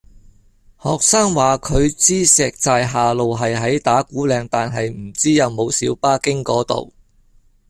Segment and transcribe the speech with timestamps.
[0.81, 6.91] 學生話佢知石寨下路係喺打鼓嶺，但係唔知有冇小巴經嗰度